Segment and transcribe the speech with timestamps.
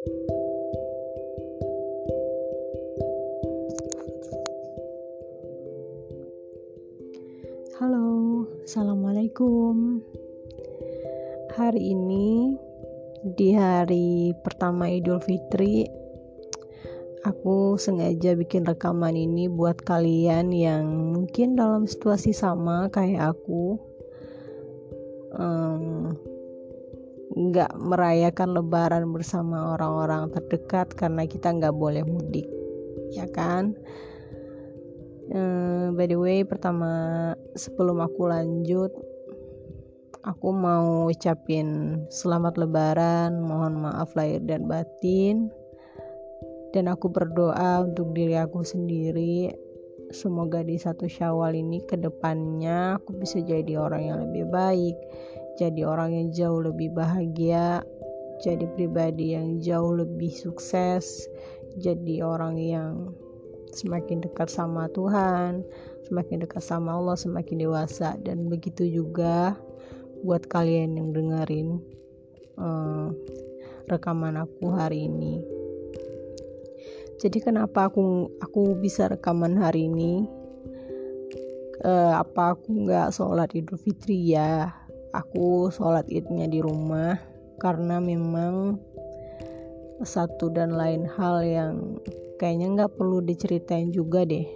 [0.00, 0.16] Halo,
[8.64, 10.00] assalamualaikum.
[11.52, 12.56] Hari ini
[13.28, 15.84] di hari pertama Idul Fitri,
[17.28, 23.76] aku sengaja bikin rekaman ini buat kalian yang mungkin dalam situasi sama kayak aku,
[27.40, 32.44] nggak merayakan Lebaran bersama orang-orang terdekat karena kita nggak boleh mudik,
[33.16, 33.72] ya kan?
[35.32, 38.92] Uh, by the way, pertama sebelum aku lanjut,
[40.20, 45.48] aku mau ucapin selamat lebaran mohon maaf lahir dan batin
[46.76, 49.48] dan aku berdoa untuk diri aku sendiri
[50.12, 54.96] semoga di satu syawal ini ke depannya aku bisa jadi orang yang lebih baik
[55.60, 57.84] jadi orang yang jauh lebih bahagia
[58.40, 61.28] jadi pribadi yang jauh lebih sukses
[61.76, 63.12] jadi orang yang
[63.76, 65.60] semakin dekat sama Tuhan
[66.08, 69.60] semakin dekat sama Allah semakin dewasa dan begitu juga
[70.24, 71.80] buat kalian yang dengerin
[72.60, 73.08] uh,
[73.88, 75.42] rekaman aku hari ini.
[77.20, 80.24] Jadi kenapa aku aku bisa rekaman hari ini?
[81.80, 84.79] Uh, apa aku nggak sholat Idul Fitri ya?
[85.10, 87.18] Aku sholat idnya di rumah
[87.58, 88.78] karena memang
[90.06, 91.98] satu dan lain hal yang
[92.38, 94.46] kayaknya nggak perlu diceritain juga deh.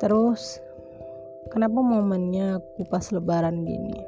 [0.00, 0.56] Terus
[1.52, 4.00] kenapa momennya aku pas lebaran gini?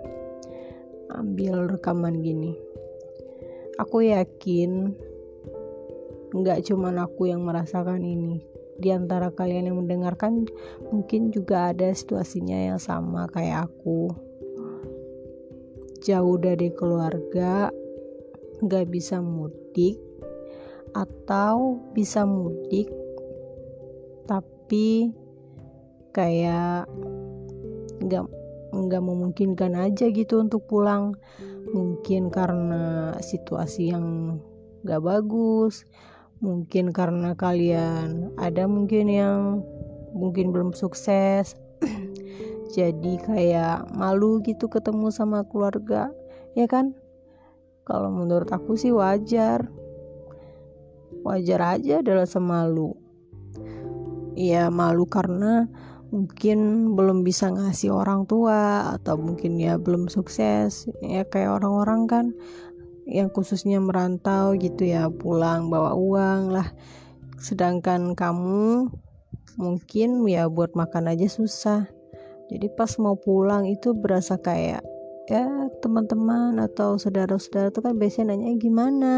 [1.13, 2.57] Ambil rekaman gini.
[3.77, 4.97] Aku yakin
[6.33, 10.47] nggak cuman aku yang merasakan ini di antara kalian yang mendengarkan
[10.95, 14.15] mungkin juga ada situasinya yang sama kayak aku.
[16.07, 17.75] Jauh dari keluarga
[18.63, 19.99] nggak bisa mudik
[20.95, 22.87] atau bisa mudik
[24.31, 25.11] tapi
[26.15, 26.87] kayak
[27.99, 28.25] nggak
[28.69, 31.19] nggak memungkinkan aja gitu untuk pulang.
[31.69, 34.39] Mungkin karena situasi yang
[34.87, 35.83] nggak bagus
[36.39, 39.63] mungkin karena kalian ada mungkin yang
[40.15, 41.59] mungkin belum sukses.
[42.77, 46.11] Jadi kayak malu gitu ketemu sama keluarga
[46.55, 46.95] ya kan?
[47.89, 49.67] Kalau menurut aku sih wajar.
[51.25, 52.95] Wajar aja adalah semalu.
[54.39, 55.67] Ya malu karena
[56.09, 62.27] mungkin belum bisa ngasih orang tua atau mungkin ya belum sukses ya kayak orang-orang kan
[63.09, 66.69] yang khususnya merantau gitu ya pulang bawa uang lah.
[67.41, 68.93] Sedangkan kamu
[69.57, 71.89] mungkin ya buat makan aja susah.
[72.53, 74.85] Jadi pas mau pulang itu berasa kayak
[75.29, 75.45] ya
[75.85, 79.15] teman-teman atau saudara-saudara tuh kan biasanya nanya eh, gimana?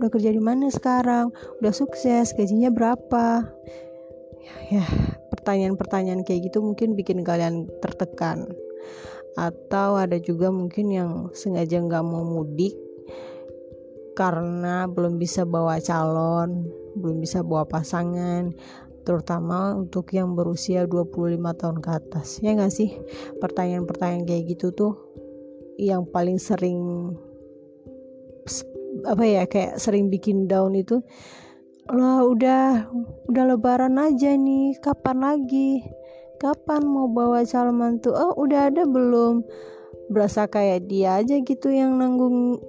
[0.00, 1.32] Udah kerja di mana sekarang?
[1.60, 2.36] Udah sukses?
[2.36, 3.44] Gajinya berapa?
[4.68, 4.84] Ya
[5.32, 8.48] pertanyaan-pertanyaan kayak gitu mungkin bikin kalian tertekan.
[9.36, 12.89] Atau ada juga mungkin yang sengaja nggak mau mudik
[14.18, 16.66] karena belum bisa bawa calon
[16.98, 18.50] belum bisa bawa pasangan
[19.06, 22.38] terutama untuk yang berusia 25 tahun ke atas.
[22.44, 22.94] Ya nggak sih?
[23.40, 24.92] Pertanyaan-pertanyaan kayak gitu tuh
[25.80, 27.10] yang paling sering
[29.08, 31.00] apa ya kayak sering bikin down itu
[31.88, 32.90] lah udah
[33.32, 35.82] udah lebaran aja nih kapan lagi?
[36.40, 38.12] Kapan mau bawa calon mantu?
[38.12, 39.44] Oh udah ada belum?
[40.12, 42.60] Berasa kayak dia aja gitu yang nanggung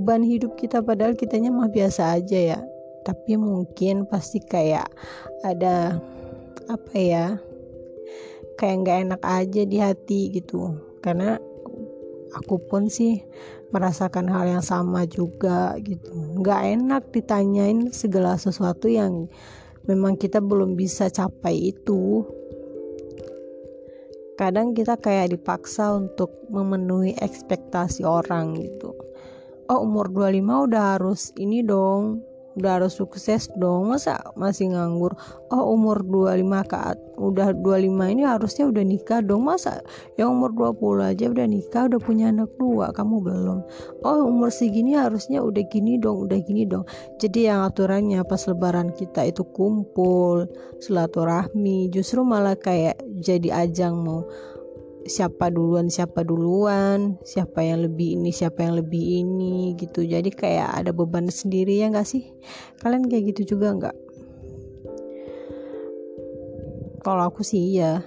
[0.00, 2.60] beban hidup kita padahal kitanya mah biasa aja ya.
[3.04, 4.88] Tapi mungkin pasti kayak
[5.44, 6.00] ada
[6.72, 7.36] apa ya
[8.56, 10.72] kayak nggak enak aja di hati gitu.
[11.04, 11.36] Karena
[12.32, 13.20] aku pun sih
[13.76, 16.16] merasakan hal yang sama juga gitu.
[16.40, 19.28] Nggak enak ditanyain segala sesuatu yang
[19.84, 22.24] memang kita belum bisa capai itu.
[24.40, 29.09] Kadang kita kayak dipaksa untuk memenuhi ekspektasi orang gitu
[29.70, 32.26] oh umur 25 udah harus ini dong
[32.58, 33.88] udah harus sukses dong.
[33.90, 35.14] Masa masih nganggur?
[35.54, 36.78] Oh umur 25 ke
[37.20, 39.46] udah 25 ini harusnya udah nikah dong.
[39.46, 39.84] Masa
[40.18, 43.58] yang umur 20 aja udah nikah udah punya anak dua kamu belum?
[44.02, 46.84] Oh umur segini harusnya udah gini dong udah gini dong.
[47.22, 50.50] Jadi yang aturannya pas lebaran kita itu kumpul
[50.82, 54.26] silaturahmi justru malah kayak jadi ajang mau
[55.00, 60.04] siapa duluan siapa duluan siapa yang lebih ini siapa yang lebih ini gitu.
[60.04, 62.28] Jadi kayak ada beban sendiri ya nggak sih?
[62.80, 63.96] Kalian kayak gitu juga nggak?
[67.00, 68.04] Kalau aku sih ya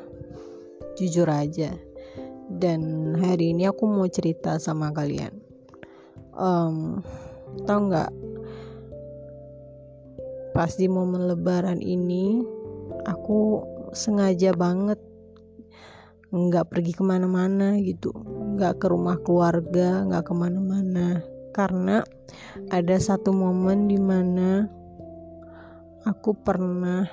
[0.97, 1.73] jujur aja.
[2.53, 5.33] Dan hari ini aku mau cerita sama kalian.
[6.37, 7.01] Um,
[7.65, 8.11] tau nggak?
[10.53, 12.45] Pas di momen lebaran ini
[13.09, 15.01] aku sengaja banget
[16.33, 18.09] nggak pergi ke mana-mana gitu.
[18.57, 21.21] Nggak ke rumah keluarga nggak ke mana-mana.
[21.53, 22.01] Karena
[22.73, 24.65] ada satu momen di mana
[26.01, 27.05] aku pernah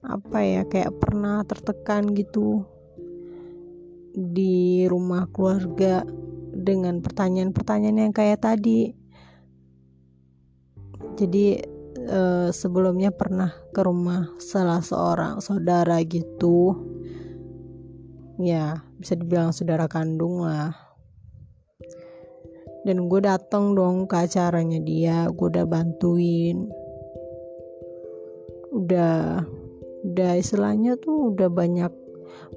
[0.00, 2.64] apa ya kayak pernah tertekan gitu
[4.16, 6.02] di rumah keluarga
[6.56, 8.96] dengan pertanyaan-pertanyaan yang kayak tadi.
[11.20, 11.60] Jadi
[12.08, 16.74] uh, sebelumnya pernah ke rumah salah seorang saudara gitu
[18.40, 20.72] ya bisa dibilang saudara kandung lah.
[22.88, 26.72] Dan gue datang dong ke acaranya dia gue udah bantuin.
[28.72, 29.44] Udah
[30.00, 31.92] udah istilahnya tuh udah banyak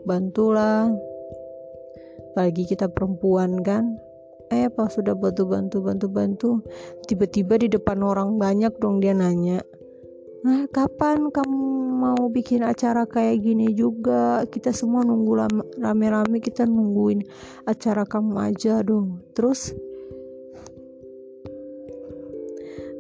[0.08, 0.88] bantulah
[2.32, 4.00] apalagi kita perempuan kan.
[4.48, 6.50] Eh pas sudah bantu bantu bantu bantu
[7.10, 9.66] tiba-tiba di depan orang banyak dong dia nanya
[10.44, 14.44] nah kapan kamu mau bikin acara kayak gini juga.
[14.44, 15.48] Kita semua nunggu
[15.80, 17.24] rame-rame kita nungguin
[17.64, 19.24] acara kamu aja dong.
[19.32, 19.72] Terus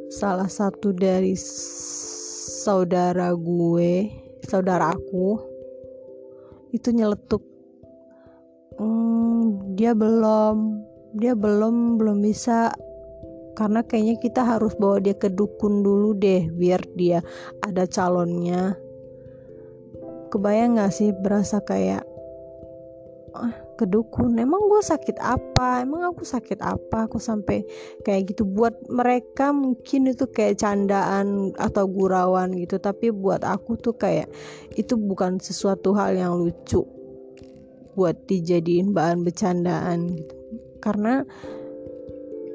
[0.07, 1.35] salah satu dari
[2.63, 4.07] saudara gue
[4.47, 5.35] saudara aku
[6.71, 7.43] itu nyeletuk.
[8.79, 10.79] Hmm, dia belum
[11.19, 12.71] dia belum belum bisa.
[13.53, 17.21] Karena kayaknya kita harus bawa dia ke dukun dulu deh biar dia
[17.61, 18.73] ada calonnya
[20.33, 22.01] kebayang gak sih berasa kayak
[23.37, 25.85] ah, ke dukun emang gue sakit apa?
[25.85, 27.05] Emang aku sakit apa?
[27.05, 27.65] Aku sampai
[28.01, 28.45] kayak gitu.
[28.45, 32.77] Buat mereka mungkin itu kayak candaan atau gurauan gitu.
[32.81, 34.29] Tapi buat aku tuh kayak
[34.77, 36.81] itu bukan sesuatu hal yang lucu
[37.93, 40.33] buat dijadiin bahan bercandaan gitu.
[40.81, 41.21] Karena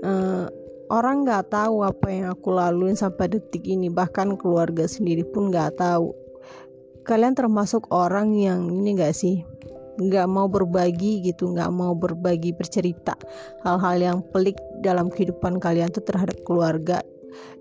[0.03, 0.47] uh,
[0.91, 3.91] orang nggak tahu apa yang aku laluin sampai detik ini.
[3.91, 6.28] Bahkan keluarga sendiri pun nggak tahu
[7.09, 9.41] kalian termasuk orang yang ini gak sih?
[9.99, 13.17] Nggak mau berbagi gitu nggak mau berbagi bercerita.
[13.65, 17.01] Hal-hal yang pelik dalam kehidupan kalian tuh terhadap keluarga.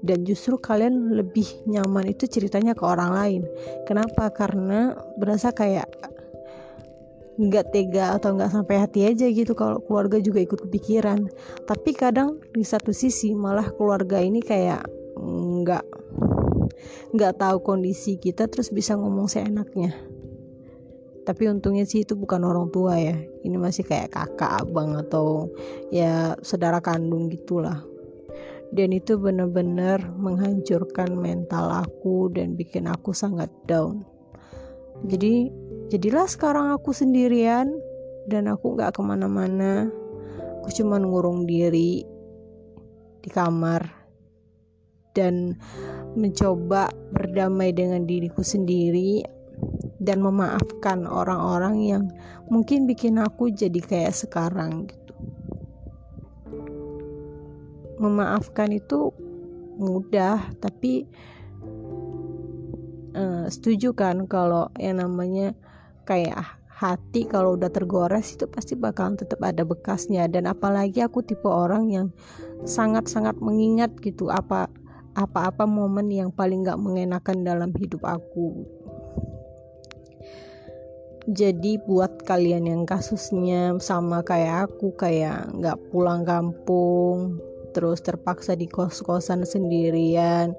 [0.03, 3.41] Dan justru kalian lebih nyaman itu ceritanya ke orang lain.
[3.89, 4.29] Kenapa?
[4.29, 5.89] Karena berasa kayak
[7.37, 11.25] nggak tega atau nggak sampai hati aja gitu kalau keluarga juga ikut kepikiran.
[11.65, 14.85] Tapi kadang di satu sisi malah keluarga ini kayak
[17.13, 19.93] nggak tahu kondisi kita terus bisa ngomong seenaknya.
[21.27, 23.19] Tapi untungnya sih itu bukan orang tua ya.
[23.43, 25.51] Ini masih kayak kakak abang atau
[25.91, 27.83] ya saudara kandung gitulah.
[28.71, 34.07] Dan itu benar-benar menghancurkan mental aku dan bikin aku sangat down.
[35.03, 35.51] Jadi
[35.91, 37.75] jadilah sekarang aku sendirian
[38.31, 39.87] dan aku gak ke mana-mana.
[40.63, 42.07] Aku cuma ngurung diri
[43.19, 43.83] di kamar.
[45.11, 45.55] Dan
[46.17, 49.21] mencoba berdamai dengan diriku sendiri
[50.01, 52.03] dan memaafkan orang-orang yang
[52.49, 55.13] mungkin bikin aku jadi kayak sekarang gitu.
[57.97, 59.13] Memaafkan itu
[59.77, 61.05] mudah tapi
[63.13, 65.53] uh, setuju kan kalau yang namanya
[66.05, 70.29] kayak hati kalau udah tergores itu pasti bakalan tetap ada bekasnya.
[70.29, 72.07] Dan apalagi aku tipe orang yang
[72.69, 74.69] sangat-sangat mengingat gitu apa
[75.17, 78.69] apa-apa momen yang paling gak mengenakan dalam hidup aku.
[81.27, 87.43] Jadi buat kalian yang kasusnya sama kayak aku kayak nggak pulang kampung
[87.75, 90.55] terus terpaksa di kos-kosan sendirian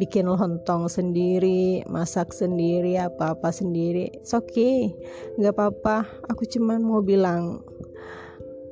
[0.00, 4.88] bikin lontong sendiri masak sendiri apa-apa sendiri it's okay.
[5.36, 7.60] Nggak apa-apa aku cuman mau bilang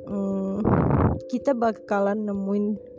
[0.09, 0.65] hmm,
[1.29, 2.94] kita bakalan nemuin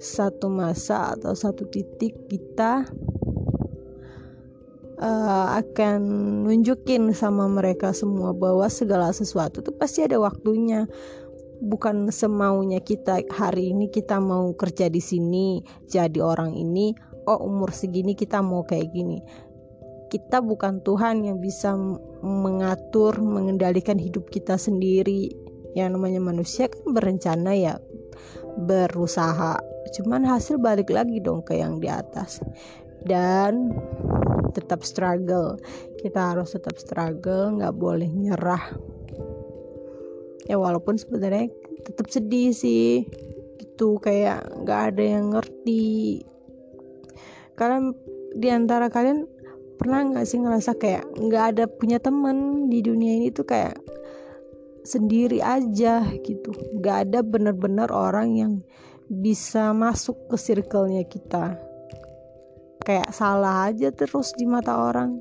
[0.00, 2.88] satu masa atau satu titik kita
[4.96, 6.00] uh, akan
[6.48, 10.88] nunjukin sama mereka semua bahwa segala sesuatu tuh pasti ada waktunya.
[11.60, 16.96] Bukan semaunya kita hari ini kita mau kerja di sini jadi orang ini
[17.28, 19.20] oh umur segini kita mau kayak gini.
[20.08, 21.76] Kita bukan Tuhan yang bisa
[22.24, 25.28] mengatur mengendalikan hidup kita sendiri.
[25.76, 27.76] Yang namanya manusia kan berencana ya
[28.56, 32.44] berusaha cuman hasil balik lagi dong ke yang di atas.
[33.00, 33.72] Dan
[34.52, 35.56] tetap struggle.
[36.00, 38.76] Kita harus tetap struggle nggak boleh nyerah.
[40.44, 41.48] Ya walaupun sebenarnya
[41.86, 43.06] tetap sedih sih.
[43.56, 46.24] Itu kayak nggak ada yang ngerti.
[47.56, 47.96] Kalian
[48.36, 49.26] di antara kalian
[49.80, 53.80] pernah nggak sih ngerasa kayak nggak ada punya temen di dunia ini tuh kayak
[54.84, 56.52] sendiri aja gitu.
[56.76, 58.52] Nggak ada bener-bener orang yang
[59.10, 61.58] bisa masuk ke circle-nya kita.
[62.78, 65.18] Kayak salah aja terus di mata orang.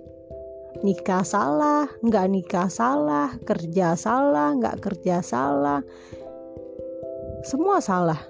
[0.85, 5.81] Nikah salah nggak nikah salah kerja salah nggak kerja salah.
[7.41, 8.21] Semua salah.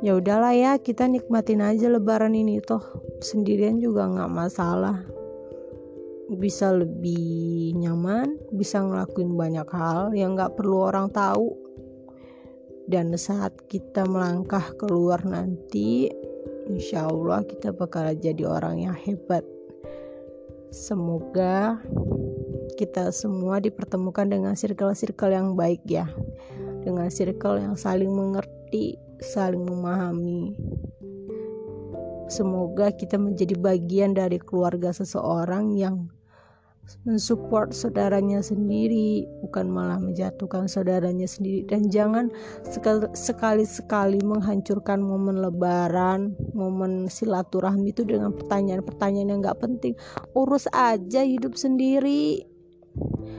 [0.00, 2.80] Ya udahlah ya kita nikmatin aja lebaran ini toh.
[3.20, 5.04] Sendirian juga nggak masalah.
[6.32, 11.67] Bisa lebih nyaman, bisa ngelakuin banyak hal yang gak perlu orang tahu.
[12.88, 16.08] Dan saat kita melangkah keluar nanti,
[16.72, 19.44] insya Allah kita bakal jadi orang yang hebat.
[20.72, 21.76] Semoga
[22.80, 26.08] kita semua dipertemukan dengan circle-circle yang baik ya.
[26.80, 30.56] Dengan circle yang saling mengerti, saling memahami,
[32.28, 36.12] Semoga kita menjadi bagian dari keluarga seseorang yang
[37.04, 41.64] mensupport saudaranya sendiri bukan malah menjatuhkan saudaranya sendiri.
[41.68, 42.32] Dan jangan
[43.12, 49.94] sekali-sekali menghancurkan momen lebaran momen silaturahmi itu dengan pertanyaan-pertanyaan yang gak penting.
[50.32, 52.44] Urus aja hidup sendiri.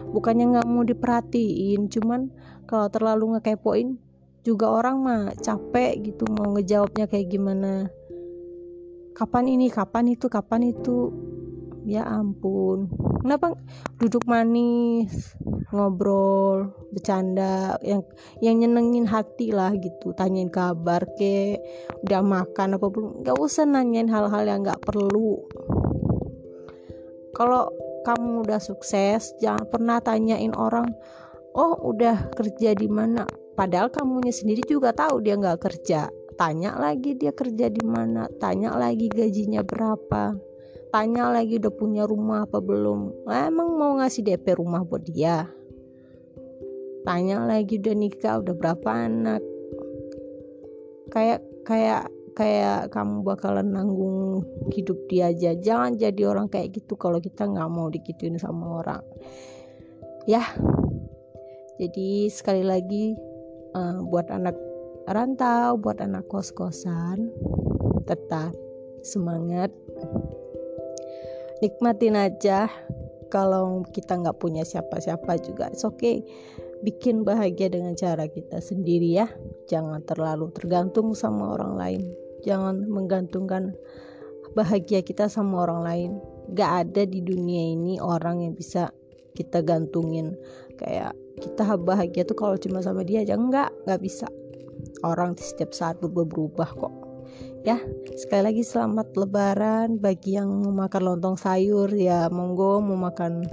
[0.10, 2.34] Bukannya nggak mau diperhatiin cuman
[2.66, 4.00] kalau terlalu ngekepoin
[4.42, 7.92] juga orang mah capek gitu mau ngejawabnya kayak gimana.
[9.14, 11.12] Kapan ini kapan itu kapan itu?
[11.84, 13.54] Ya ampun kenapa
[14.00, 15.36] duduk manis
[15.70, 18.02] ngobrol bercanda yang
[18.42, 20.16] yang nyenengin hati lah gitu.
[20.18, 21.60] Tanyain kabar ke
[22.06, 23.22] udah makan apa belum.
[23.22, 25.46] Nggak usah nanyain hal-hal yang nggak perlu.
[27.38, 27.70] Kalau
[28.04, 30.90] kamu udah sukses jangan pernah tanyain orang
[31.54, 33.28] oh udah kerja di mana?
[33.54, 36.10] Padahal kamunya sendiri juga tahu dia nggak kerja.
[36.40, 40.49] Tanya lagi dia kerja di mana tanya lagi gajinya berapa
[40.90, 43.30] tanya lagi udah punya rumah apa belum?
[43.30, 45.46] Emang mau ngasih DP rumah buat dia.
[47.06, 49.42] Tanya lagi udah nikah udah berapa anak?
[51.10, 55.54] Kayak kayak kayak kamu bakalan nanggung hidup dia aja.
[55.58, 59.04] Jangan jadi orang kayak gitu kalau kita nggak mau dikituin sama orang.
[60.26, 60.44] Ya.
[61.80, 63.16] Jadi sekali lagi
[63.72, 64.58] uh, buat anak
[65.10, 67.34] rantau buat anak kos-kosan
[68.06, 68.54] tetap
[69.02, 69.74] semangat
[71.60, 72.68] nikmatin aja.
[73.30, 76.26] Kalau kita nggak punya siapa-siapa juga oke okay.
[76.82, 79.28] Bikin bahagia dengan cara kita sendiri ya.
[79.68, 82.02] Jangan terlalu tergantung sama orang lain.
[82.42, 83.76] Jangan menggantungkan
[84.56, 86.12] bahagia kita sama orang lain.
[86.56, 88.96] Gak ada di dunia ini orang yang bisa
[89.36, 90.40] kita gantungin.
[90.80, 91.14] Kayak
[91.44, 94.32] kita bahagia tuh kalau cuma sama dia aja enggak nggak bisa.
[95.04, 96.94] Orang setiap saat berubah-berubah kok
[97.68, 97.78] ya
[98.16, 101.92] sekali lagi selamat lebaran bagi yang mau makan lontong sayur.
[101.94, 103.48] Ya monggo mau makan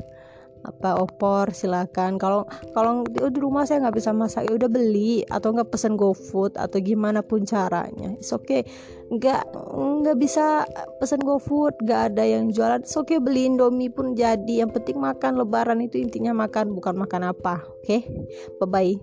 [0.67, 2.19] apa opor silakan.
[2.19, 5.23] Kalau kalau di, rumah saya nggak bisa masak ya udah beli.
[5.31, 8.19] Atau nggak pesen GoFood atau gimana pun caranya.
[8.19, 8.67] It's okay.
[9.15, 9.47] Nggak
[10.03, 10.67] nggak bisa
[10.99, 12.83] pesen GoFood nggak ada yang jualan.
[12.83, 14.67] It's okay beli Indomie pun jadi.
[14.67, 17.63] Yang penting makan lebaran itu intinya makan bukan makan apa.
[17.63, 18.03] Oke okay?
[18.59, 18.99] bye bye